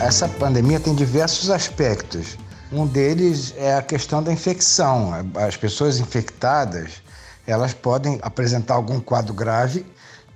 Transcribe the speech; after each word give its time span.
Essa 0.00 0.28
pandemia 0.28 0.78
tem 0.78 0.94
diversos 0.94 1.48
aspectos. 1.48 2.36
Um 2.70 2.86
deles 2.86 3.54
é 3.56 3.74
a 3.74 3.82
questão 3.82 4.22
da 4.22 4.30
infecção. 4.30 5.12
As 5.34 5.56
pessoas 5.56 5.98
infectadas, 5.98 7.02
elas 7.46 7.72
podem 7.72 8.18
apresentar 8.20 8.74
algum 8.74 9.00
quadro 9.00 9.32
grave, 9.32 9.86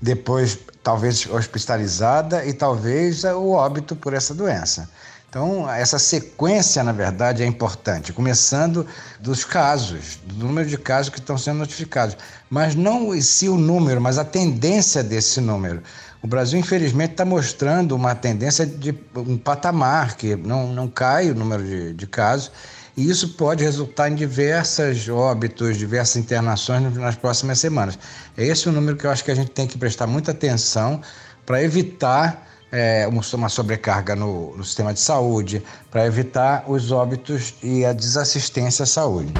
depois 0.00 0.58
talvez 0.82 1.26
hospitalizada 1.26 2.44
e 2.46 2.54
talvez 2.54 3.22
o 3.24 3.50
óbito 3.50 3.94
por 3.94 4.14
essa 4.14 4.32
doença. 4.32 4.88
Então, 5.30 5.72
essa 5.72 5.96
sequência, 5.96 6.82
na 6.82 6.90
verdade, 6.90 7.44
é 7.44 7.46
importante, 7.46 8.12
começando 8.12 8.84
dos 9.20 9.44
casos, 9.44 10.18
do 10.24 10.44
número 10.44 10.68
de 10.68 10.76
casos 10.76 11.08
que 11.08 11.20
estão 11.20 11.38
sendo 11.38 11.58
notificados. 11.58 12.16
Mas 12.50 12.74
não 12.74 13.18
si 13.22 13.48
o 13.48 13.56
número, 13.56 14.00
mas 14.00 14.18
a 14.18 14.24
tendência 14.24 15.04
desse 15.04 15.40
número. 15.40 15.84
O 16.20 16.26
Brasil, 16.26 16.58
infelizmente, 16.58 17.12
está 17.12 17.24
mostrando 17.24 17.94
uma 17.94 18.12
tendência 18.12 18.66
de 18.66 18.92
um 19.14 19.38
patamar 19.38 20.16
que 20.16 20.34
não, 20.34 20.72
não 20.72 20.88
cai 20.88 21.30
o 21.30 21.34
número 21.34 21.62
de, 21.62 21.92
de 21.94 22.06
casos, 22.08 22.50
e 22.96 23.08
isso 23.08 23.28
pode 23.34 23.62
resultar 23.62 24.10
em 24.10 24.16
diversas 24.16 25.08
óbitos, 25.08 25.78
diversas 25.78 26.16
internações 26.16 26.92
nas 26.96 27.14
próximas 27.14 27.60
semanas. 27.60 27.96
É 28.36 28.44
esse 28.44 28.68
o 28.68 28.72
número 28.72 28.96
que 28.96 29.06
eu 29.06 29.10
acho 29.12 29.22
que 29.22 29.30
a 29.30 29.36
gente 29.36 29.52
tem 29.52 29.68
que 29.68 29.78
prestar 29.78 30.08
muita 30.08 30.32
atenção 30.32 31.00
para 31.46 31.62
evitar 31.62 32.49
é, 32.72 33.08
uma 33.08 33.48
sobrecarga 33.48 34.14
no, 34.14 34.56
no 34.56 34.64
sistema 34.64 34.92
de 34.92 35.00
saúde, 35.00 35.62
para 35.90 36.06
evitar 36.06 36.64
os 36.68 36.92
óbitos 36.92 37.54
e 37.62 37.84
a 37.84 37.92
desassistência 37.92 38.82
à 38.84 38.86
saúde. 38.86 39.32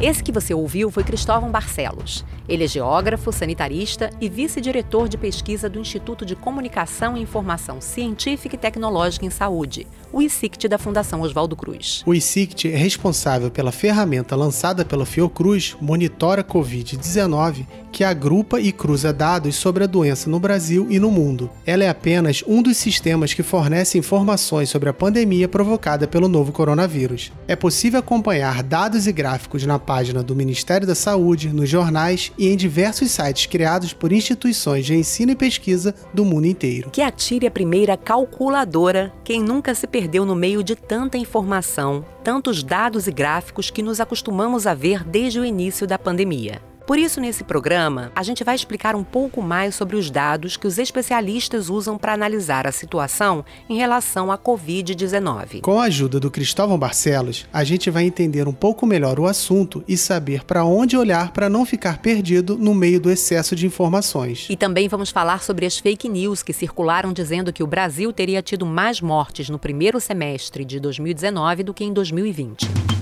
Esse 0.00 0.22
que 0.22 0.32
você 0.32 0.52
ouviu 0.52 0.90
foi 0.90 1.04
Cristóvão 1.04 1.50
Barcelos. 1.50 2.24
Ele 2.46 2.64
é 2.64 2.68
geógrafo, 2.68 3.32
sanitarista 3.32 4.10
e 4.20 4.28
vice-diretor 4.28 5.08
de 5.08 5.16
pesquisa 5.16 5.68
do 5.68 5.80
Instituto 5.80 6.26
de 6.26 6.36
Comunicação 6.36 7.16
e 7.16 7.22
Informação 7.22 7.80
Científica 7.80 8.54
e 8.54 8.58
Tecnológica 8.58 9.24
em 9.24 9.30
Saúde, 9.30 9.86
o 10.12 10.20
ICICT 10.20 10.68
da 10.68 10.76
Fundação 10.76 11.22
Oswaldo 11.22 11.56
Cruz. 11.56 12.02
O 12.04 12.14
ICICT 12.14 12.70
é 12.70 12.76
responsável 12.76 13.50
pela 13.50 13.72
ferramenta 13.72 14.36
lançada 14.36 14.84
pela 14.84 15.06
Fiocruz, 15.06 15.74
Monitora 15.80 16.44
Covid-19, 16.44 17.66
que 17.90 18.04
agrupa 18.04 18.60
e 18.60 18.72
cruza 18.72 19.12
dados 19.12 19.54
sobre 19.54 19.84
a 19.84 19.86
doença 19.86 20.28
no 20.28 20.38
Brasil 20.38 20.88
e 20.90 20.98
no 20.98 21.10
mundo. 21.10 21.48
Ela 21.64 21.84
é 21.84 21.88
apenas 21.88 22.42
um 22.46 22.60
dos 22.60 22.76
sistemas 22.76 23.32
que 23.32 23.42
fornece 23.42 23.96
informações 23.96 24.68
sobre 24.68 24.88
a 24.88 24.92
pandemia 24.92 25.48
provocada 25.48 26.06
pelo 26.06 26.28
novo 26.28 26.52
coronavírus. 26.52 27.32
É 27.48 27.56
possível 27.56 28.00
acompanhar 28.00 28.62
dados 28.62 29.06
e 29.06 29.12
gráficos 29.12 29.64
na 29.64 29.78
página 29.78 30.22
do 30.22 30.36
Ministério 30.36 30.86
da 30.86 30.94
Saúde, 30.94 31.48
nos 31.48 31.70
jornais 31.70 32.32
e 32.36 32.48
em 32.48 32.56
diversos 32.56 33.10
sites 33.10 33.46
criados 33.46 33.92
por 33.92 34.12
instituições 34.12 34.84
de 34.84 34.94
ensino 34.94 35.32
e 35.32 35.36
pesquisa 35.36 35.94
do 36.12 36.24
mundo 36.24 36.46
inteiro. 36.46 36.90
Que 36.90 37.02
atire 37.02 37.46
a 37.46 37.50
primeira 37.50 37.96
calculadora 37.96 39.12
quem 39.22 39.42
nunca 39.42 39.74
se 39.74 39.86
perdeu 39.86 40.24
no 40.24 40.34
meio 40.34 40.62
de 40.62 40.74
tanta 40.74 41.16
informação, 41.16 42.04
tantos 42.22 42.62
dados 42.62 43.06
e 43.06 43.12
gráficos 43.12 43.70
que 43.70 43.82
nos 43.82 44.00
acostumamos 44.00 44.66
a 44.66 44.74
ver 44.74 45.04
desde 45.04 45.40
o 45.40 45.44
início 45.44 45.86
da 45.86 45.98
pandemia. 45.98 46.60
Por 46.86 46.98
isso, 46.98 47.18
nesse 47.18 47.42
programa, 47.42 48.12
a 48.14 48.22
gente 48.22 48.44
vai 48.44 48.54
explicar 48.54 48.94
um 48.94 49.02
pouco 49.02 49.40
mais 49.40 49.74
sobre 49.74 49.96
os 49.96 50.10
dados 50.10 50.58
que 50.58 50.66
os 50.66 50.76
especialistas 50.76 51.70
usam 51.70 51.96
para 51.96 52.12
analisar 52.12 52.66
a 52.66 52.72
situação 52.72 53.42
em 53.70 53.78
relação 53.78 54.30
à 54.30 54.36
Covid-19. 54.36 55.62
Com 55.62 55.80
a 55.80 55.84
ajuda 55.84 56.20
do 56.20 56.30
Cristóvão 56.30 56.78
Barcelos, 56.78 57.46
a 57.50 57.64
gente 57.64 57.90
vai 57.90 58.04
entender 58.04 58.46
um 58.46 58.52
pouco 58.52 58.84
melhor 58.84 59.18
o 59.18 59.26
assunto 59.26 59.82
e 59.88 59.96
saber 59.96 60.44
para 60.44 60.66
onde 60.66 60.94
olhar 60.94 61.32
para 61.32 61.48
não 61.48 61.64
ficar 61.64 61.98
perdido 61.98 62.58
no 62.58 62.74
meio 62.74 63.00
do 63.00 63.10
excesso 63.10 63.56
de 63.56 63.64
informações. 63.64 64.46
E 64.50 64.56
também 64.56 64.86
vamos 64.86 65.08
falar 65.10 65.42
sobre 65.42 65.64
as 65.64 65.78
fake 65.78 66.06
news 66.06 66.42
que 66.42 66.52
circularam 66.52 67.14
dizendo 67.14 67.52
que 67.52 67.62
o 67.62 67.66
Brasil 67.66 68.12
teria 68.12 68.42
tido 68.42 68.66
mais 68.66 69.00
mortes 69.00 69.48
no 69.48 69.58
primeiro 69.58 69.98
semestre 70.00 70.66
de 70.66 70.78
2019 70.78 71.62
do 71.62 71.72
que 71.72 71.82
em 71.82 71.94
2020. 71.94 72.93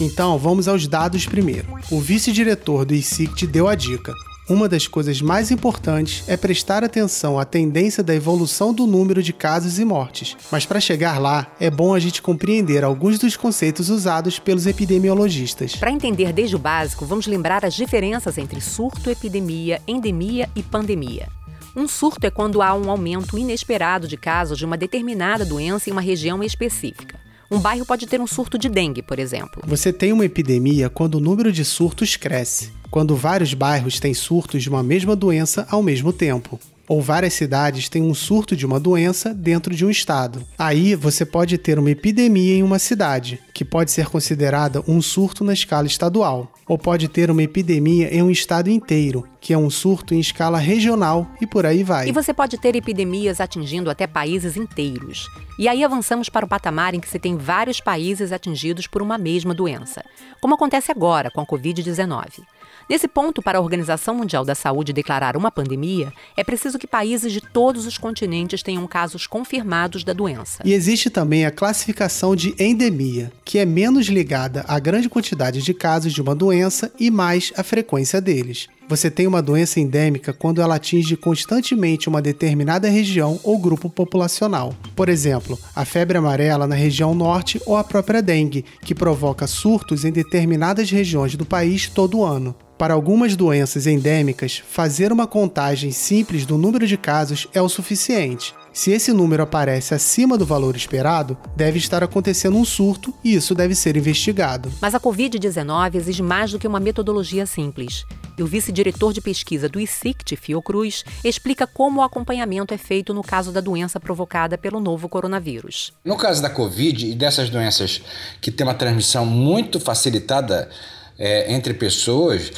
Então, 0.00 0.38
vamos 0.38 0.68
aos 0.68 0.86
dados 0.86 1.26
primeiro. 1.26 1.66
O 1.90 2.00
vice-diretor 2.00 2.84
do 2.84 2.94
ICICT 2.94 3.46
deu 3.46 3.66
a 3.66 3.74
dica. 3.74 4.12
Uma 4.48 4.66
das 4.66 4.86
coisas 4.86 5.20
mais 5.20 5.50
importantes 5.50 6.24
é 6.26 6.34
prestar 6.34 6.82
atenção 6.82 7.38
à 7.38 7.44
tendência 7.44 8.02
da 8.02 8.14
evolução 8.14 8.72
do 8.72 8.86
número 8.86 9.22
de 9.22 9.32
casos 9.32 9.78
e 9.78 9.84
mortes. 9.84 10.36
Mas 10.50 10.64
para 10.64 10.80
chegar 10.80 11.20
lá, 11.20 11.52
é 11.60 11.70
bom 11.70 11.92
a 11.92 11.98
gente 11.98 12.22
compreender 12.22 12.82
alguns 12.82 13.18
dos 13.18 13.36
conceitos 13.36 13.90
usados 13.90 14.38
pelos 14.38 14.66
epidemiologistas. 14.66 15.74
Para 15.74 15.90
entender 15.90 16.32
desde 16.32 16.56
o 16.56 16.58
básico, 16.58 17.04
vamos 17.04 17.26
lembrar 17.26 17.62
as 17.62 17.74
diferenças 17.74 18.38
entre 18.38 18.60
surto, 18.60 19.10
epidemia, 19.10 19.82
endemia 19.86 20.48
e 20.56 20.62
pandemia. 20.62 21.28
Um 21.76 21.86
surto 21.86 22.26
é 22.26 22.30
quando 22.30 22.62
há 22.62 22.72
um 22.72 22.90
aumento 22.90 23.36
inesperado 23.36 24.08
de 24.08 24.16
casos 24.16 24.56
de 24.56 24.64
uma 24.64 24.78
determinada 24.78 25.44
doença 25.44 25.90
em 25.90 25.92
uma 25.92 26.00
região 26.00 26.42
específica. 26.42 27.27
Um 27.50 27.58
bairro 27.58 27.86
pode 27.86 28.06
ter 28.06 28.20
um 28.20 28.26
surto 28.26 28.58
de 28.58 28.68
dengue, 28.68 29.02
por 29.02 29.18
exemplo. 29.18 29.62
Você 29.66 29.92
tem 29.92 30.12
uma 30.12 30.24
epidemia 30.24 30.90
quando 30.90 31.14
o 31.14 31.20
número 31.20 31.50
de 31.50 31.64
surtos 31.64 32.14
cresce, 32.14 32.70
quando 32.90 33.16
vários 33.16 33.54
bairros 33.54 33.98
têm 33.98 34.12
surtos 34.12 34.62
de 34.62 34.68
uma 34.68 34.82
mesma 34.82 35.16
doença 35.16 35.66
ao 35.70 35.82
mesmo 35.82 36.12
tempo 36.12 36.60
ou 36.88 37.02
várias 37.02 37.34
cidades 37.34 37.88
têm 37.88 38.02
um 38.02 38.14
surto 38.14 38.56
de 38.56 38.64
uma 38.64 38.80
doença 38.80 39.34
dentro 39.34 39.74
de 39.74 39.84
um 39.84 39.90
estado. 39.90 40.42
Aí 40.58 40.94
você 40.94 41.24
pode 41.24 41.58
ter 41.58 41.78
uma 41.78 41.90
epidemia 41.90 42.54
em 42.54 42.62
uma 42.62 42.78
cidade, 42.78 43.38
que 43.52 43.64
pode 43.64 43.90
ser 43.90 44.06
considerada 44.06 44.82
um 44.88 45.02
surto 45.02 45.44
na 45.44 45.52
escala 45.52 45.86
estadual, 45.86 46.52
ou 46.66 46.78
pode 46.78 47.08
ter 47.08 47.30
uma 47.30 47.42
epidemia 47.42 48.12
em 48.14 48.22
um 48.22 48.30
estado 48.30 48.70
inteiro, 48.70 49.26
que 49.40 49.52
é 49.52 49.58
um 49.58 49.70
surto 49.70 50.14
em 50.14 50.20
escala 50.20 50.58
regional 50.58 51.30
e 51.40 51.46
por 51.46 51.66
aí 51.66 51.84
vai. 51.84 52.08
E 52.08 52.12
você 52.12 52.32
pode 52.32 52.56
ter 52.56 52.74
epidemias 52.74 53.40
atingindo 53.40 53.90
até 53.90 54.06
países 54.06 54.56
inteiros. 54.56 55.28
E 55.58 55.68
aí 55.68 55.84
avançamos 55.84 56.28
para 56.28 56.46
o 56.46 56.48
patamar 56.48 56.94
em 56.94 57.00
que 57.00 57.08
se 57.08 57.18
tem 57.18 57.36
vários 57.36 57.80
países 57.80 58.32
atingidos 58.32 58.86
por 58.86 59.02
uma 59.02 59.18
mesma 59.18 59.52
doença, 59.52 60.04
como 60.40 60.54
acontece 60.54 60.90
agora 60.90 61.30
com 61.30 61.40
a 61.40 61.46
Covid-19. 61.46 62.42
Nesse 62.88 63.06
ponto, 63.06 63.42
para 63.42 63.58
a 63.58 63.60
Organização 63.60 64.14
Mundial 64.14 64.46
da 64.46 64.54
Saúde 64.54 64.94
declarar 64.94 65.36
uma 65.36 65.50
pandemia, 65.50 66.10
é 66.34 66.42
preciso 66.42 66.78
que 66.78 66.86
países 66.86 67.30
de 67.30 67.40
todos 67.42 67.84
os 67.84 67.98
continentes 67.98 68.62
tenham 68.62 68.86
casos 68.86 69.26
confirmados 69.26 70.04
da 70.04 70.14
doença. 70.14 70.62
E 70.64 70.72
existe 70.72 71.10
também 71.10 71.44
a 71.44 71.50
classificação 71.50 72.34
de 72.34 72.54
endemia, 72.58 73.30
que 73.44 73.58
é 73.58 73.66
menos 73.66 74.06
ligada 74.06 74.64
à 74.66 74.78
grande 74.78 75.06
quantidade 75.06 75.60
de 75.60 75.74
casos 75.74 76.14
de 76.14 76.22
uma 76.22 76.34
doença 76.34 76.90
e 76.98 77.10
mais 77.10 77.52
à 77.58 77.62
frequência 77.62 78.22
deles. 78.22 78.68
Você 78.88 79.10
tem 79.10 79.26
uma 79.26 79.42
doença 79.42 79.78
endêmica 79.78 80.32
quando 80.32 80.62
ela 80.62 80.76
atinge 80.76 81.14
constantemente 81.14 82.08
uma 82.08 82.22
determinada 82.22 82.88
região 82.88 83.38
ou 83.44 83.58
grupo 83.58 83.90
populacional. 83.90 84.74
Por 84.96 85.10
exemplo, 85.10 85.58
a 85.76 85.84
febre 85.84 86.16
amarela 86.16 86.66
na 86.66 86.74
região 86.74 87.14
norte 87.14 87.60
ou 87.66 87.76
a 87.76 87.84
própria 87.84 88.22
dengue, 88.22 88.64
que 88.80 88.94
provoca 88.94 89.46
surtos 89.46 90.06
em 90.06 90.10
determinadas 90.10 90.90
regiões 90.90 91.36
do 91.36 91.44
país 91.44 91.86
todo 91.86 92.24
ano. 92.24 92.56
Para 92.78 92.94
algumas 92.94 93.34
doenças 93.34 93.88
endêmicas, 93.88 94.62
fazer 94.64 95.10
uma 95.10 95.26
contagem 95.26 95.90
simples 95.90 96.46
do 96.46 96.56
número 96.56 96.86
de 96.86 96.96
casos 96.96 97.48
é 97.52 97.60
o 97.60 97.68
suficiente. 97.68 98.54
Se 98.72 98.92
esse 98.92 99.12
número 99.12 99.42
aparece 99.42 99.94
acima 99.94 100.38
do 100.38 100.46
valor 100.46 100.76
esperado, 100.76 101.36
deve 101.56 101.76
estar 101.76 102.04
acontecendo 102.04 102.56
um 102.56 102.64
surto 102.64 103.12
e 103.24 103.34
isso 103.34 103.52
deve 103.52 103.74
ser 103.74 103.96
investigado. 103.96 104.70
Mas 104.80 104.94
a 104.94 105.00
Covid-19 105.00 105.96
exige 105.96 106.22
mais 106.22 106.52
do 106.52 106.58
que 106.60 106.68
uma 106.68 106.78
metodologia 106.78 107.46
simples. 107.46 108.04
E 108.38 108.44
o 108.44 108.46
vice-diretor 108.46 109.12
de 109.12 109.20
pesquisa 109.20 109.68
do 109.68 109.80
ICICT, 109.80 110.36
Fiocruz, 110.36 111.04
explica 111.24 111.66
como 111.66 111.98
o 111.98 112.04
acompanhamento 112.04 112.72
é 112.72 112.78
feito 112.78 113.12
no 113.12 113.24
caso 113.24 113.50
da 113.50 113.60
doença 113.60 113.98
provocada 113.98 114.56
pelo 114.56 114.78
novo 114.78 115.08
coronavírus. 115.08 115.92
No 116.04 116.16
caso 116.16 116.40
da 116.40 116.48
Covid 116.48 117.10
e 117.10 117.16
dessas 117.16 117.50
doenças 117.50 118.00
que 118.40 118.52
têm 118.52 118.64
uma 118.64 118.74
transmissão 118.74 119.26
muito 119.26 119.80
facilitada 119.80 120.70
é, 121.18 121.52
entre 121.52 121.74
pessoas, 121.74 122.52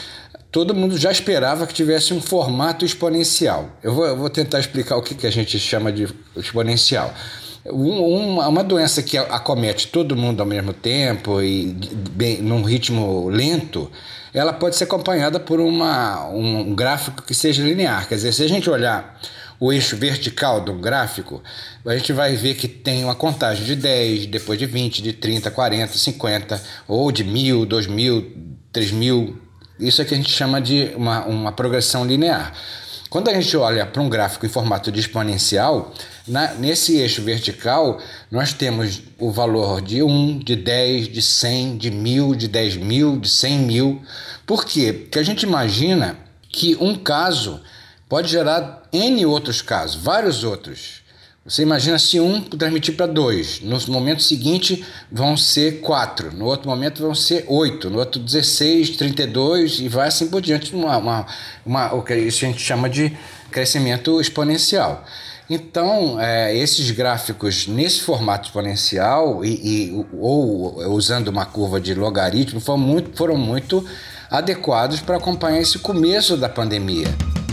todo 0.51 0.75
mundo 0.75 0.99
já 0.99 1.11
esperava 1.11 1.67
que 1.67 1.75
tivesse 1.75 2.13
um 2.13 2.21
formato 2.21 2.85
exponencial. 2.85 3.71
Eu 3.83 3.95
vou, 3.95 4.07
eu 4.07 4.17
vou 4.17 4.29
tentar 4.29 4.59
explicar 4.59 4.97
o 4.97 5.03
que, 5.03 5.15
que 5.15 5.27
a 5.27 5.33
gente 5.33 5.59
chama 5.59 5.91
de 5.91 6.09
exponencial. 6.37 7.13
Um, 7.67 8.35
uma, 8.35 8.49
uma 8.49 8.65
doença 8.65 9.03
que 9.03 9.19
acomete 9.19 9.89
todo 9.89 10.17
mundo 10.17 10.41
ao 10.41 10.47
mesmo 10.47 10.73
tempo 10.73 11.41
e 11.43 11.67
bem, 12.13 12.41
num 12.43 12.63
ritmo 12.63 13.29
lento, 13.29 13.91
ela 14.33 14.53
pode 14.53 14.77
ser 14.77 14.85
acompanhada 14.85 15.39
por 15.39 15.61
uma, 15.61 16.27
um 16.29 16.75
gráfico 16.75 17.23
que 17.23 17.35
seja 17.35 17.63
linear. 17.63 18.09
Quer 18.09 18.17
dizer, 18.17 18.33
se 18.33 18.43
a 18.43 18.49
gente 18.49 18.69
olhar 18.71 19.21
o 19.59 19.71
eixo 19.71 19.95
vertical 19.95 20.63
do 20.63 20.73
gráfico, 20.73 21.43
a 21.85 21.95
gente 21.95 22.15
vai 22.15 22.35
ver 22.35 22.55
que 22.55 22.67
tem 22.67 23.05
uma 23.05 23.15
contagem 23.15 23.65
de 23.65 23.77
10, 23.77 24.27
depois 24.27 24.59
de 24.59 24.65
20, 24.65 25.03
de 25.03 25.13
30, 25.13 25.51
40, 25.51 25.93
50, 25.99 26.63
ou 26.89 27.13
de 27.13 27.23
1000, 27.23 27.67
2000, 27.67 28.50
3000. 28.73 29.37
Isso 29.79 30.03
é 30.03 30.05
que 30.05 30.15
a 30.15 30.17
gente 30.17 30.31
chama 30.31 30.61
de 30.61 30.93
uma, 30.97 31.25
uma 31.25 31.53
progressão 31.53 32.05
linear. 32.05 32.53
Quando 33.11 33.29
a 33.29 33.35
gente 33.35 33.57
olha 33.57 33.85
para 33.85 34.01
um 34.01 34.09
gráfico 34.09 34.47
em 34.47 34.49
formato 34.49 34.93
de 34.93 35.01
exponencial, 35.01 35.93
na, 36.29 36.55
nesse 36.55 36.97
eixo 36.97 37.23
vertical, 37.23 38.01
nós 38.31 38.53
temos 38.53 39.03
o 39.19 39.33
valor 39.33 39.83
de 39.83 40.01
1, 40.01 40.39
de 40.39 40.55
10, 40.55 41.09
de 41.09 41.21
100, 41.21 41.77
de 41.77 41.91
1000, 41.91 42.35
de 42.37 42.47
10 42.47 42.77
mil, 42.77 43.19
de 43.19 43.29
100 43.29 43.59
mil. 43.59 44.03
Por 44.47 44.65
quê? 44.65 44.93
Porque 44.93 45.19
a 45.19 45.25
gente 45.25 45.43
imagina 45.43 46.17
que 46.49 46.77
um 46.81 46.95
caso 46.95 47.61
pode 48.09 48.31
gerar 48.31 48.83
N 48.93 49.27
outros 49.27 49.61
casos, 49.61 50.01
vários 50.01 50.45
outros. 50.45 51.03
Você 51.43 51.63
imagina 51.63 51.99
se 51.99 52.21
um 52.21 52.43
transmitir 52.43 52.95
para 52.95 53.07
dois, 53.07 53.63
no 53.63 53.79
momento 53.89 54.23
seguinte 54.23 54.85
vão 55.11 55.39
ser 55.39 55.81
quatro, 55.81 56.31
no 56.37 56.45
outro 56.45 56.69
momento 56.69 57.01
vão 57.01 57.15
ser 57.15 57.47
oito, 57.49 57.89
no 57.89 57.99
outro 57.99 58.21
16, 58.21 58.91
32 58.91 59.81
e 59.81 59.89
vai 59.89 60.09
assim 60.09 60.29
por 60.29 60.43
diante, 60.43 60.75
uma, 60.75 60.99
uma, 60.99 61.27
uma, 61.65 61.95
o 61.95 62.03
que 62.03 62.13
a 62.13 62.31
gente 62.31 62.61
chama 62.61 62.91
de 62.91 63.17
crescimento 63.51 64.21
exponencial. 64.21 65.03
Então, 65.49 66.21
é, 66.21 66.55
esses 66.55 66.91
gráficos 66.91 67.67
nesse 67.67 68.03
formato 68.03 68.49
exponencial 68.49 69.43
e, 69.43 69.49
e, 69.49 70.07
ou 70.13 70.79
usando 70.93 71.29
uma 71.29 71.47
curva 71.47 71.81
de 71.81 71.95
logaritmo 71.95 72.61
foram 72.61 72.79
muito, 72.79 73.17
foram 73.17 73.37
muito 73.39 73.85
adequados 74.31 75.01
para 75.01 75.17
acompanhar 75.17 75.61
esse 75.61 75.79
começo 75.79 76.37
da 76.37 76.51
pandemia. 76.51 77.09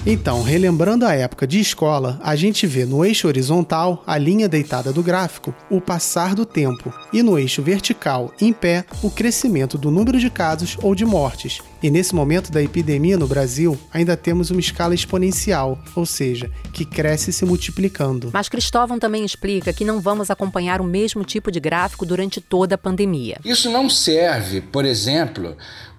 Então, 0.09 0.41
relembrando 0.41 1.05
a 1.05 1.13
época 1.13 1.45
de 1.45 1.59
escola, 1.59 2.17
a 2.23 2.33
gente 2.33 2.65
vê 2.65 2.85
no 2.85 3.03
eixo 3.03 3.27
horizontal, 3.27 4.05
a 4.07 4.17
linha 4.17 4.47
deitada 4.47 4.93
do 4.93 5.03
gráfico, 5.03 5.53
o 5.69 5.81
passar 5.81 6.33
do 6.33 6.45
tempo, 6.45 6.93
e 7.11 7.21
no 7.21 7.37
eixo 7.37 7.61
vertical, 7.61 8.31
em 8.39 8.53
pé, 8.53 8.85
o 9.03 9.11
crescimento 9.11 9.77
do 9.77 9.91
número 9.91 10.17
de 10.17 10.29
casos 10.29 10.77
ou 10.81 10.95
de 10.95 11.03
mortes. 11.03 11.59
E 11.83 11.91
nesse 11.91 12.15
momento 12.15 12.53
da 12.53 12.63
epidemia 12.63 13.17
no 13.17 13.27
Brasil, 13.27 13.77
ainda 13.91 14.15
temos 14.15 14.49
uma 14.49 14.61
escala 14.61 14.95
exponencial, 14.95 15.77
ou 15.93 16.05
seja, 16.05 16.49
que 16.71 16.85
cresce 16.85 17.33
se 17.33 17.43
multiplicando. 17.43 18.29
Mas 18.31 18.47
Cristóvão 18.47 18.97
também 18.97 19.25
explica 19.25 19.73
que 19.73 19.83
não 19.83 19.99
vamos 19.99 20.31
acompanhar 20.31 20.79
o 20.79 20.85
mesmo 20.85 21.25
tipo 21.25 21.51
de 21.51 21.59
gráfico 21.59 22.05
durante 22.05 22.39
toda 22.39 22.75
a 22.75 22.77
pandemia. 22.77 23.41
Isso 23.43 23.69
não 23.69 23.89
serve, 23.89 24.61
por 24.61 24.85
exemplo, 24.85 25.57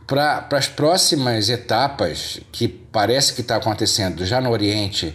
para 0.08 0.48
as 0.52 0.66
próximas 0.66 1.50
etapas 1.50 2.40
que 2.50 2.66
parece 2.66 3.34
que 3.34 3.42
está 3.42 3.56
acontecendo 3.56 4.24
já 4.24 4.40
no 4.40 4.50
Oriente 4.50 5.14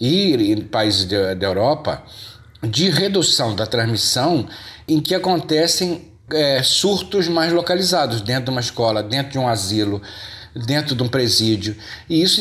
e 0.00 0.34
em 0.34 0.60
países 0.60 1.04
da 1.04 1.46
Europa, 1.46 2.02
de 2.60 2.90
redução 2.90 3.54
da 3.54 3.64
transmissão, 3.64 4.48
em 4.88 5.00
que 5.00 5.14
acontecem 5.14 6.10
é, 6.32 6.60
surtos 6.64 7.28
mais 7.28 7.52
localizados 7.52 8.20
dentro 8.20 8.46
de 8.46 8.50
uma 8.50 8.60
escola, 8.60 9.04
dentro 9.04 9.32
de 9.32 9.38
um 9.38 9.48
asilo, 9.48 10.02
dentro 10.66 10.96
de 10.96 11.02
um 11.04 11.08
presídio. 11.08 11.76
E 12.10 12.20
isso 12.20 12.40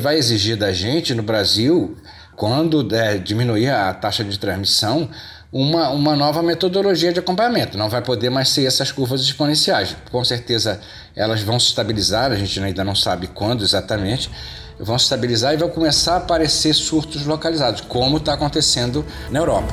vai 0.00 0.16
exigir 0.16 0.56
da 0.56 0.72
gente 0.72 1.12
no 1.14 1.22
Brasil, 1.22 1.94
quando 2.34 2.88
é, 2.96 3.18
diminuir 3.18 3.68
a 3.68 3.92
taxa 3.92 4.24
de 4.24 4.38
transmissão, 4.38 5.10
uma, 5.54 5.88
uma 5.90 6.16
nova 6.16 6.42
metodologia 6.42 7.12
de 7.12 7.20
acompanhamento. 7.20 7.78
Não 7.78 7.88
vai 7.88 8.02
poder 8.02 8.28
mais 8.28 8.48
ser 8.48 8.66
essas 8.66 8.90
curvas 8.90 9.20
exponenciais. 9.20 9.96
Com 10.10 10.24
certeza 10.24 10.80
elas 11.14 11.42
vão 11.42 11.60
se 11.60 11.68
estabilizar, 11.68 12.32
a 12.32 12.34
gente 12.34 12.58
ainda 12.58 12.82
não 12.82 12.96
sabe 12.96 13.28
quando 13.28 13.62
exatamente, 13.62 14.28
vão 14.80 14.98
se 14.98 15.04
estabilizar 15.04 15.54
e 15.54 15.56
vão 15.56 15.68
começar 15.68 16.14
a 16.14 16.16
aparecer 16.16 16.74
surtos 16.74 17.24
localizados, 17.24 17.82
como 17.82 18.16
está 18.16 18.34
acontecendo 18.34 19.04
na 19.30 19.38
Europa. 19.38 19.72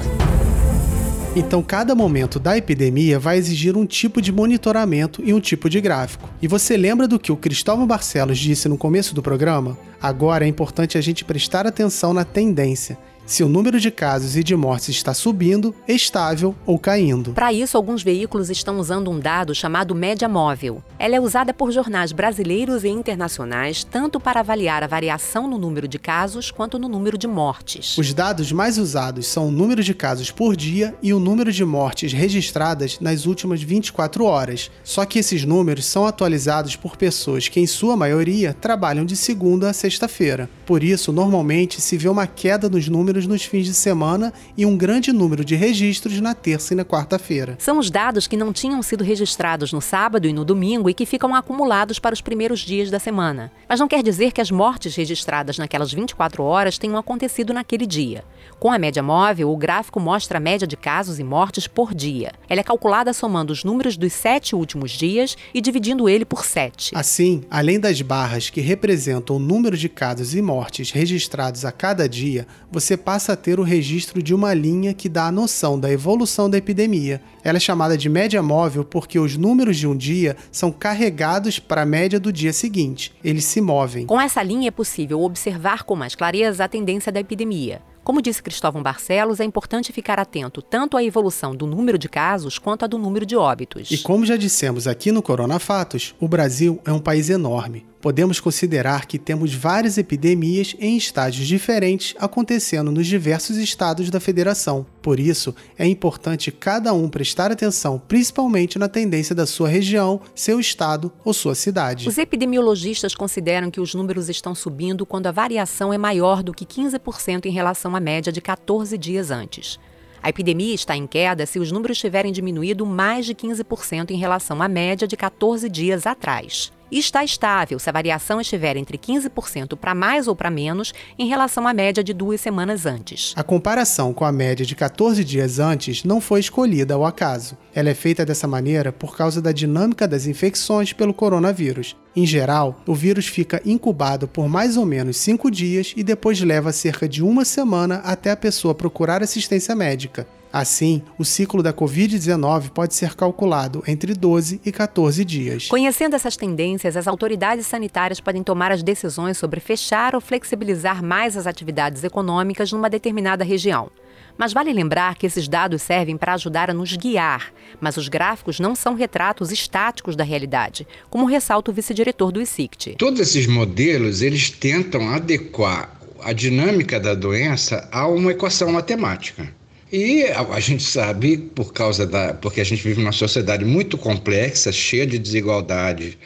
Então, 1.36 1.64
cada 1.64 1.96
momento 1.96 2.38
da 2.38 2.58
epidemia 2.58 3.18
vai 3.18 3.38
exigir 3.38 3.76
um 3.76 3.86
tipo 3.86 4.22
de 4.22 4.32
monitoramento 4.32 5.24
e 5.26 5.34
um 5.34 5.40
tipo 5.40 5.68
de 5.68 5.82
gráfico. 5.82 6.30
E 6.42 6.48
você 6.48 6.78
lembra 6.78 7.08
do 7.08 7.18
que 7.18 7.32
o 7.32 7.38
Cristóvão 7.38 7.88
Barcelos 7.88 8.38
disse 8.38 8.70
no 8.70 8.78
começo 8.78 9.16
do 9.16 9.24
programa? 9.24 9.76
Agora 10.00 10.46
é 10.46 10.48
importante 10.48 10.98
a 10.98 11.02
gente 11.02 11.26
prestar 11.26 11.66
atenção 11.66 12.14
na 12.14 12.26
tendência 12.26 12.98
se 13.26 13.44
o 13.44 13.50
número 13.50 13.80
de 13.80 13.90
casos 13.92 14.36
e 14.36 14.44
de 14.44 14.56
mortes 14.56 14.90
está 14.90 15.14
subindo, 15.14 15.74
estável 15.88 16.56
ou 16.66 16.78
caindo. 16.78 17.32
Para 17.32 17.54
isso, 17.54 17.78
alguns 17.78 18.04
veículos 18.04 18.50
estão 18.50 18.80
usando 18.80 19.10
um 19.10 19.20
dado 19.20 19.56
chamado 19.56 19.96
média 19.96 20.28
móvel. 20.28 20.84
Ela 21.00 21.16
é 21.16 21.20
usada 21.20 21.54
por 21.54 21.72
jornais 21.72 22.12
brasileiros 22.12 22.84
e 22.84 22.90
internacionais 22.90 23.84
tanto 23.84 24.20
para 24.20 24.40
avaliar 24.40 24.84
a 24.84 24.88
variação 24.88 25.48
no 25.48 25.58
número 25.58 25.88
de 25.88 25.98
casos 25.98 26.52
quanto 26.52 26.78
no 26.78 26.88
número 26.88 27.18
de 27.18 27.28
mortes. 27.28 27.98
Os 27.98 28.14
dados 28.14 28.52
mais 28.52 28.78
usados 28.78 29.28
são 29.28 29.48
o 29.48 29.52
número 29.52 29.84
de 29.84 29.94
casos 29.94 30.32
por 30.32 30.56
dia 30.56 30.96
e 31.02 31.14
o 31.14 31.20
número 31.20 31.52
de 31.52 31.64
mortes 31.64 32.14
registradas 32.14 33.00
nas 33.00 33.26
últimas 33.26 33.62
24 33.62 34.24
horas. 34.26 34.70
Só 34.84 35.06
que 35.06 35.20
esses 35.20 35.46
números 35.46 35.86
são 35.86 36.06
atualizados 36.06 36.76
por 36.76 36.98
pessoas 36.98 37.48
que, 37.48 37.60
em 37.60 37.68
sua 37.68 37.96
maioria, 37.96 38.56
trabalham 38.60 39.06
de 39.06 39.16
segunda 39.16 39.70
a 39.70 39.74
sexta-feira. 39.74 40.50
Por 40.66 40.84
isso, 40.84 41.12
normalmente 41.12 41.82
se 41.82 41.98
vê 41.98 42.10
uma 42.10 42.28
queda 42.28 42.70
nos 42.70 42.88
números 42.88 43.21
registros 43.22 43.28
nos 43.28 43.44
fins 43.44 43.66
de 43.66 43.74
semana 43.74 44.34
e 44.58 44.66
um 44.66 44.78
grande 44.78 45.12
número 45.12 45.44
de 45.46 45.56
registros 45.56 46.20
na 46.20 46.34
terça 46.34 46.74
e 46.74 46.78
na 46.78 46.86
quarta-feira. 46.86 47.56
São 47.60 47.78
os 47.78 47.90
dados 47.90 48.28
que 48.28 48.38
não 48.38 48.54
tinham 48.54 48.82
sido 48.82 49.04
registrados 49.04 49.72
no 49.72 49.82
sábado 49.82 50.28
e 50.28 50.34
no 50.34 50.46
domingo 50.46 50.90
e 50.90 50.94
que 50.94 51.06
ficam 51.06 51.36
acumulados 51.36 52.00
para 52.00 52.14
os 52.14 52.22
primeiros 52.22 52.60
dias 52.60 52.90
da 52.90 53.00
semana. 53.00 53.52
Mas 53.68 53.80
não 53.80 53.88
quer 53.88 54.04
dizer 54.04 54.32
que 54.32 54.42
as 54.42 54.52
mortes 54.52 54.96
registradas 54.96 55.58
naquelas 55.58 55.94
24 55.94 56.44
horas 56.44 56.78
tenham 56.78 56.98
acontecido 56.98 57.54
naquele 57.54 57.86
dia. 57.86 58.24
Com 58.60 58.72
a 58.72 58.80
média 58.80 59.02
móvel, 59.02 59.52
o 59.52 59.58
gráfico 59.58 60.00
mostra 60.00 60.38
a 60.38 60.42
média 60.42 60.68
de 60.68 60.78
casos 60.78 61.20
e 61.20 61.24
mortes 61.24 61.68
por 61.68 61.94
dia. 61.94 62.32
Ela 62.50 62.62
é 62.62 62.64
calculada 62.64 63.14
somando 63.14 63.52
os 63.52 63.64
números 63.64 63.98
dos 63.98 64.14
sete 64.14 64.56
últimos 64.56 64.92
dias 64.92 65.36
e 65.54 65.62
dividindo 65.62 66.08
ele 66.08 66.26
por 66.26 66.46
sete. 66.46 66.92
Assim, 66.96 67.44
além 67.50 67.80
das 67.80 68.02
barras 68.02 68.50
que 68.50 68.62
representam 68.62 69.36
o 69.36 69.40
número 69.40 69.78
de 69.78 69.90
casos 69.90 70.36
e 70.36 70.42
mortes 70.42 70.92
registrados 70.92 71.66
a 71.66 71.72
cada 71.72 72.08
dia, 72.08 72.48
você 72.72 72.96
passa 73.02 73.34
a 73.34 73.36
ter 73.36 73.60
o 73.60 73.64
registro 73.64 74.22
de 74.22 74.34
uma 74.34 74.54
linha 74.54 74.94
que 74.94 75.10
dá 75.10 75.28
a 75.28 75.32
noção 75.32 75.80
da 75.80 75.92
evolução 75.92 76.50
da 76.50 76.58
epidemia. 76.58 77.22
Ela 77.44 77.58
é 77.58 77.60
chamada 77.60 77.98
de 77.98 78.08
média 78.08 78.42
móvel 78.42 78.86
porque 78.86 79.20
os 79.20 79.36
números 79.36 79.78
de 79.78 79.88
um 79.88 79.98
dia 79.98 80.38
são 80.52 80.72
carregados 80.72 81.60
para 81.60 81.82
a 81.82 81.86
média 81.86 82.20
do 82.20 82.32
dia 82.32 82.54
seguinte. 82.54 83.14
Eles 83.24 83.46
se 83.46 83.60
movem. 83.60 84.06
Com 84.06 84.22
essa 84.22 84.44
linha 84.44 84.68
é 84.68 84.72
possível 84.72 85.22
observar 85.22 85.84
com 85.84 85.96
mais 85.96 86.16
clareza 86.16 86.64
a 86.64 86.68
tendência 86.68 87.12
da 87.12 87.20
epidemia. 87.20 87.82
Como 88.04 88.22
disse 88.22 88.42
Cristóvão 88.42 88.82
Barcelos, 88.82 89.40
é 89.40 89.44
importante 89.44 89.94
ficar 89.94 90.20
atento 90.20 90.62
tanto 90.62 90.98
à 90.98 91.04
evolução 91.04 91.56
do 91.56 91.68
número 91.68 91.98
de 91.98 92.10
casos 92.10 92.58
quanto 92.58 92.84
à 92.84 92.88
do 92.88 92.98
número 92.98 93.26
de 93.26 93.36
óbitos. 93.36 93.92
E 93.92 93.98
como 94.00 94.26
já 94.26 94.36
dissemos 94.38 94.88
aqui 94.88 95.12
no 95.12 95.22
Corona 95.22 95.60
Fatos, 95.60 96.16
o 96.20 96.28
Brasil 96.28 96.80
é 96.86 96.92
um 96.92 97.00
país 97.00 97.30
enorme 97.30 97.91
podemos 98.02 98.40
considerar 98.40 99.06
que 99.06 99.20
temos 99.20 99.54
várias 99.54 99.98
epidemias 99.98 100.76
em 100.80 100.98
estágios 100.98 101.48
diferentes 101.48 102.16
acontecendo 102.20 102.92
nos 102.92 103.06
diversos 103.06 103.58
estados 103.58 104.10
da 104.10 104.20
federação. 104.20 104.86
Por 105.02 105.20
isso, 105.20 105.56
é 105.78 105.86
importante 105.86 106.52
cada 106.52 106.94
um 106.94 107.08
prestar 107.08 107.52
atenção 107.52 108.02
principalmente 108.08 108.80
na 108.80 108.90
tendência 108.90 109.36
da 109.36 109.46
sua 109.46 109.70
região, 109.70 110.20
seu 110.34 110.60
estado 110.60 111.12
ou 111.24 111.34
sua 111.34 111.54
cidade. 111.54 112.10
Os 112.10 112.18
epidemiologistas 112.18 113.14
consideram 113.14 113.70
que 113.70 113.80
os 113.80 113.94
números 113.94 114.28
estão 114.28 114.56
subindo 114.56 115.06
quando 115.06 115.28
a 115.28 115.32
variação 115.32 115.94
é 115.94 115.98
maior 115.98 116.42
do 116.42 116.54
que 116.54 116.66
15% 116.66 117.46
em 117.46 117.52
relação 117.52 117.96
à 117.96 118.00
média 118.00 118.32
de 118.32 118.42
14 118.42 118.98
dias 118.98 119.30
antes. 119.30 119.80
A 120.24 120.30
epidemia 120.30 120.74
está 120.74 120.96
em 120.96 121.08
queda 121.08 121.46
se 121.46 121.60
os 121.60 121.72
números 121.72 121.98
tiverem 121.98 122.32
diminuído 122.32 122.86
mais 122.86 123.26
de 123.26 123.34
15% 123.34 124.12
em 124.12 124.18
relação 124.18 124.62
à 124.62 124.68
média 124.68 125.08
de 125.08 125.18
14 125.18 125.68
dias 125.70 126.06
atrás 126.06 126.72
e 126.92 127.00
está 127.00 127.24
estável 127.24 127.80
se 127.80 127.90
a 127.90 127.94
variação 127.94 128.42
estiver 128.42 128.76
entre 128.76 128.98
15% 128.98 129.78
para 129.78 129.96
mais 129.96 130.28
ou 130.28 130.36
para 130.36 130.52
menos 130.52 130.94
em 131.18 131.28
relação 131.28 131.68
à 131.68 131.74
média 131.74 132.04
de 132.04 132.14
duas 132.14 132.42
semanas 132.42 132.86
antes. 132.86 133.34
A 133.36 133.44
comparação 133.44 134.14
com 134.14 134.26
a 134.26 134.32
média 134.32 134.66
de 134.66 134.76
14 134.76 135.24
dias 135.24 135.58
antes 135.58 136.04
não 136.04 136.20
foi 136.20 136.40
escolhida 136.40 136.94
ao 136.94 137.06
acaso. 137.06 137.58
Ela 137.74 137.90
é 137.90 137.94
feita 137.94 138.26
dessa 138.26 138.48
maneira 138.48 138.92
por 138.92 139.16
causa 139.16 139.42
da 139.42 139.52
dinâmica 139.52 140.08
das 140.08 140.26
infecções 140.26 140.92
pelo 140.92 141.14
coronavírus. 141.14 141.96
Em 142.14 142.26
geral, 142.26 142.82
o 142.86 142.94
vírus 142.94 143.28
fica 143.28 143.62
incubado 143.66 144.28
por 144.28 144.50
mais 144.50 144.76
ou 144.76 144.86
menos 144.86 145.16
5 145.18 145.50
dias 145.50 145.94
e 145.96 146.04
depois 146.04 146.42
leva 146.42 146.74
cerca 146.74 147.08
de 147.08 147.24
uma 147.24 147.46
semana 147.46 148.02
até 148.04 148.32
a 148.32 148.38
pessoa 148.38 148.76
procurar 148.76 149.24
assistência 149.24 149.74
médica. 149.74 150.28
Assim, 150.52 151.02
o 151.18 151.24
ciclo 151.24 151.64
da 151.64 151.72
Covid-19 151.72 152.72
pode 152.72 152.94
ser 152.94 153.16
calculado 153.16 153.82
entre 153.88 154.14
12 154.14 154.60
e 154.66 154.72
14 154.72 155.24
dias. 155.24 155.68
Conhecendo 155.68 156.16
essas 156.16 156.36
tendências, 156.36 156.98
as 156.98 157.08
autoridades 157.08 157.66
sanitárias 157.66 158.20
podem 158.20 158.44
tomar 158.44 158.72
as 158.72 158.84
decisões 158.84 159.38
sobre 159.38 159.62
fechar 159.62 160.14
ou 160.14 160.20
flexibilizar 160.20 161.02
mais 161.02 161.38
as 161.38 161.48
atividades 161.48 162.04
econômicas 162.04 162.72
numa 162.72 162.90
determinada 162.90 163.46
região. 163.46 163.90
Mas 164.38 164.54
vale 164.54 164.74
lembrar 164.74 165.16
que 165.16 165.26
esses 165.26 165.48
dados 165.48 165.82
servem 165.82 166.18
para 166.18 166.34
ajudar 166.34 166.70
a 166.70 166.74
nos 166.74 166.96
guiar, 166.96 167.54
mas 167.80 167.96
os 167.96 168.08
gráficos 168.08 168.60
não 168.60 168.76
são 168.76 168.94
retratos 168.94 169.52
estáticos 169.52 170.16
da 170.16 170.24
realidade, 170.24 170.88
como 171.10 171.26
ressalta 171.26 171.72
o 171.72 171.74
vice-diretor 171.74 172.32
do 172.32 172.42
ICICT. 172.42 172.96
Todos 172.98 173.20
esses 173.20 173.48
modelos, 173.48 174.22
eles 174.22 174.50
tentam 174.50 175.10
adequar 175.10 175.98
a 176.22 176.34
dinâmica 176.34 177.00
da 177.00 177.14
doença 177.14 177.88
a 177.92 178.08
uma 178.08 178.32
equação 178.32 178.72
matemática. 178.72 179.61
E 179.92 180.24
a, 180.24 180.60
gente 180.60 180.84
sabe, 180.84 181.38
por 181.38 181.74
causa 181.74 182.08
da. 182.08 182.34
porque 182.34 182.62
a 182.62 182.64
gente 182.64 182.82
vive 182.82 183.02
numa 183.02 183.12
sociedade 183.12 183.66
muito 183.66 183.98
complexa, 183.98 184.72
cheia 184.72 185.06
de 185.06 185.20
desigualdade, 185.20 186.18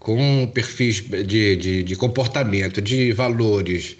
com 0.00 0.50
perfis 0.52 1.00
de, 1.00 1.54
de, 1.56 1.82
de 1.84 1.96
comportamento, 1.96 2.82
de 2.82 3.12
valores, 3.12 3.96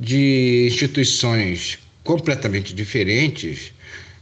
de 0.00 0.68
instituições 0.68 1.78
completamente 2.02 2.74
diferentes, 2.74 3.72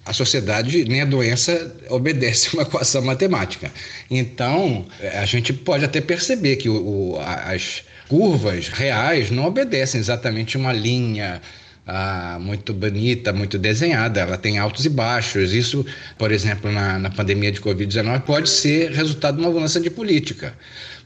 a 0.05 0.12
sociedade 0.12 0.85
nem 0.85 1.03
a 1.03 1.05
doença 1.05 1.73
obedece 1.88 2.50
uma 2.55 2.62
equação 2.62 3.03
matemática. 3.03 3.71
Então, 4.11 4.85
a 5.14 5.25
gente 5.25 5.53
pode 5.53 5.85
até 5.85 6.00
perceber 6.00 6.57
que 6.57 6.69
o, 6.69 6.75
o, 7.14 7.21
as 7.21 7.85
curvas 8.09 8.69
reais 8.69 9.31
não 9.31 9.47
obedecem 9.47 10.00
exatamente 10.00 10.57
uma 10.57 10.73
linha 10.73 11.41
ah, 11.87 12.38
muito 12.41 12.73
bonita, 12.73 13.33
muito 13.33 13.59
desenhada, 13.59 14.21
ela 14.21 14.38
tem 14.38 14.59
altos 14.59 14.85
e 14.87 14.88
baixos. 14.88 15.53
Isso, 15.53 15.85
por 16.19 16.33
exemplo, 16.33 16.73
na, 16.73 16.99
na 16.99 17.11
pandemia 17.11 17.53
de 17.53 17.61
Covid-19, 17.61 18.23
pode 18.23 18.49
ser 18.49 18.91
resultado 18.93 19.37
de 19.37 19.43
uma 19.43 19.50
mudança 19.50 19.81
de 19.81 19.91
política. 19.91 20.55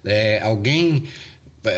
É, 0.04 0.40
alguém 0.40 1.08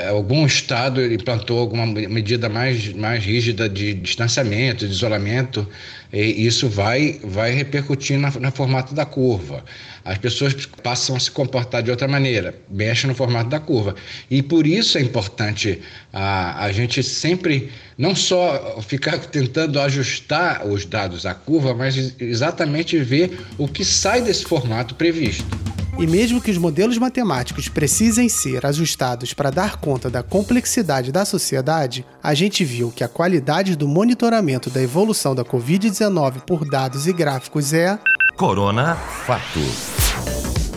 algum 0.09 0.47
estado 0.47 1.05
implantou 1.05 1.59
alguma 1.59 1.87
medida 1.87 2.49
mais, 2.49 2.93
mais 2.93 3.25
rígida 3.25 3.69
de 3.69 3.95
distanciamento, 3.95 4.87
de 4.87 4.93
isolamento, 4.93 5.67
e 6.13 6.47
isso 6.47 6.69
vai, 6.69 7.21
vai 7.25 7.53
repercutir 7.53 8.19
na, 8.19 8.31
no 8.31 8.53
formato 8.53 8.95
da 8.95 9.07
curva. 9.07 9.65
As 10.05 10.19
pessoas 10.19 10.55
passam 10.83 11.17
a 11.17 11.21
se 11.21 11.31
comportar 11.31 11.83
de 11.83 11.91
outra 11.91 12.09
maneira, 12.09 12.55
mexe 12.69 13.07
no 13.07 13.15
formato 13.15 13.49
da 13.49 13.61
curva. 13.61 13.95
E 14.31 14.43
por 14.43 14.67
isso 14.67 14.99
é 14.99 15.01
importante 15.01 15.81
a, 16.13 16.65
a 16.65 16.73
gente 16.73 17.03
sempre 17.03 17.71
não 17.97 18.15
só 18.15 18.81
ficar 18.83 19.19
tentando 19.27 19.81
ajustar 19.81 20.67
os 20.67 20.85
dados 20.85 21.25
à 21.25 21.35
curva, 21.35 21.75
mas 21.75 22.15
exatamente 22.19 22.99
ver 22.99 23.39
o 23.57 23.69
que 23.69 23.85
sai 23.85 24.21
desse 24.21 24.45
formato 24.45 24.95
previsto. 24.95 25.80
E 26.01 26.07
mesmo 26.07 26.41
que 26.41 26.51
os 26.51 26.57
modelos 26.57 26.97
matemáticos 26.97 27.69
precisem 27.69 28.27
ser 28.27 28.65
ajustados 28.65 29.35
para 29.35 29.51
dar 29.51 29.77
conta 29.77 30.09
da 30.09 30.23
complexidade 30.23 31.13
da 31.13 31.27
sociedade, 31.27 32.07
a 32.23 32.33
gente 32.33 32.65
viu 32.65 32.91
que 32.91 33.05
a 33.05 33.09
qualidade 33.09 33.77
do 33.77 33.87
monitoramento 33.87 34.71
da 34.71 34.81
evolução 34.81 35.35
da 35.35 35.45
Covid-19 35.45 36.41
por 36.47 36.65
dados 36.65 37.07
e 37.07 37.13
gráficos 37.13 37.75
é. 37.75 37.99
Corona 38.35 38.95
Fato. 38.97 39.61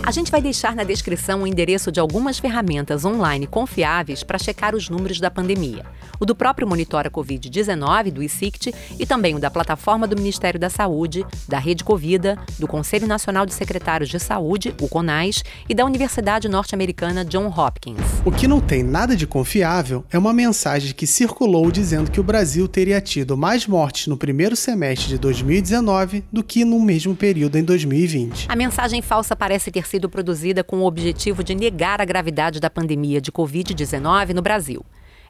A 0.05 0.11
gente 0.11 0.29
vai 0.29 0.41
deixar 0.41 0.75
na 0.75 0.83
descrição 0.83 1.43
o 1.43 1.47
endereço 1.47 1.89
de 1.89 1.97
algumas 1.97 2.37
ferramentas 2.37 3.05
online 3.05 3.47
confiáveis 3.47 4.21
para 4.21 4.37
checar 4.37 4.75
os 4.75 4.89
números 4.89 5.21
da 5.21 5.31
pandemia. 5.31 5.85
O 6.19 6.25
do 6.25 6.35
próprio 6.35 6.67
Monitora 6.67 7.09
Covid-19, 7.09 8.11
do 8.11 8.21
ICICT, 8.21 8.75
e 8.99 9.05
também 9.05 9.33
o 9.33 9.39
da 9.39 9.49
plataforma 9.49 10.05
do 10.05 10.17
Ministério 10.17 10.59
da 10.59 10.69
Saúde, 10.69 11.25
da 11.47 11.57
Rede 11.57 11.85
Covida, 11.85 12.37
do 12.59 12.67
Conselho 12.67 13.07
Nacional 13.07 13.45
de 13.45 13.53
Secretários 13.53 14.09
de 14.09 14.19
Saúde, 14.19 14.75
o 14.81 14.89
CONAS, 14.89 15.41
e 15.69 15.73
da 15.73 15.85
Universidade 15.85 16.49
Norte-Americana 16.49 17.23
John 17.23 17.47
Hopkins. 17.47 18.01
O 18.25 18.31
que 18.31 18.45
não 18.47 18.59
tem 18.59 18.83
nada 18.83 19.15
de 19.15 19.25
confiável 19.25 20.03
é 20.11 20.17
uma 20.17 20.33
mensagem 20.33 20.93
que 20.93 21.07
circulou 21.07 21.71
dizendo 21.71 22.11
que 22.11 22.19
o 22.19 22.23
Brasil 22.23 22.67
teria 22.67 22.99
tido 22.99 23.37
mais 23.37 23.65
mortes 23.65 24.07
no 24.07 24.17
primeiro 24.17 24.55
semestre 24.57 25.07
de 25.07 25.17
2019 25.17 26.25
do 26.31 26.43
que 26.43 26.65
no 26.65 26.79
mesmo 26.81 27.15
período 27.15 27.57
em 27.57 27.63
2020. 27.63 28.47
A 28.49 28.55
mensagem 28.55 29.01
falsa 29.01 29.33
parece 29.33 29.71
ter 29.71 29.92
sido 29.93 30.09
produzida 30.09 30.63
com 30.63 30.79
o 30.79 30.87
objetivo 30.87 31.43
de 31.43 31.53
negar 31.53 32.01
a 32.01 32.05
gravidade 32.05 32.59
da 32.59 32.67
pandemia 32.67 33.21
de 33.21 33.31
Covid-19 33.31 34.33
no 34.33 34.41
Brasil. 34.41 34.83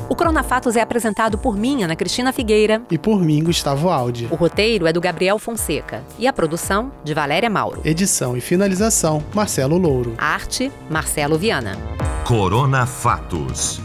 O 0.10 0.16
Cronafatos 0.16 0.76
é 0.76 0.82
apresentado 0.82 1.38
por 1.38 1.56
mim, 1.56 1.84
Ana 1.84 1.96
Cristina 1.96 2.34
Figueira. 2.34 2.82
E 2.90 2.98
por 2.98 3.22
mim, 3.24 3.44
Gustavo 3.44 3.90
Aldi. 3.90 4.28
O 4.32 4.36
roteiro 4.36 4.88
é 4.88 4.92
do 4.92 5.00
Gabriel 5.00 5.38
Fonseca. 5.38 6.04
E 6.18 6.28
a 6.28 6.34
produção, 6.34 6.92
de 7.04 7.14
Valéria 7.14 7.50
Mauro. 7.50 7.82
Edição 7.86 8.36
e 8.36 8.42
finalização, 8.42 9.24
Marcelo 9.34 9.78
Louro. 9.78 10.16
arte, 10.18 10.72
Marcelo 10.90 11.38
Viana. 11.38 11.78
Corona 12.26 12.86
Fatos. 12.86 13.80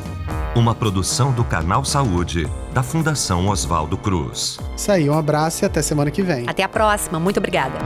Uma 0.56 0.74
produção 0.74 1.32
do 1.32 1.44
Canal 1.44 1.84
Saúde, 1.84 2.48
da 2.72 2.82
Fundação 2.82 3.46
Oswaldo 3.46 3.94
Cruz. 3.98 4.58
Isso 4.74 4.90
aí, 4.90 5.06
um 5.06 5.12
abraço 5.12 5.62
e 5.62 5.66
até 5.66 5.82
semana 5.82 6.10
que 6.10 6.22
vem. 6.22 6.48
Até 6.48 6.62
a 6.62 6.68
próxima. 6.68 7.20
Muito 7.20 7.36
obrigada. 7.36 7.78